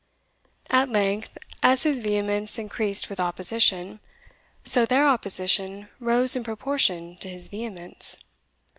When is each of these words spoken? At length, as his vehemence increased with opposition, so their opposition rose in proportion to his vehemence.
At 0.71 0.89
length, 0.89 1.37
as 1.61 1.83
his 1.83 1.99
vehemence 1.99 2.57
increased 2.57 3.07
with 3.07 3.19
opposition, 3.19 3.99
so 4.65 4.83
their 4.83 5.05
opposition 5.05 5.89
rose 5.99 6.35
in 6.35 6.43
proportion 6.43 7.17
to 7.17 7.29
his 7.29 7.49
vehemence. 7.49 8.17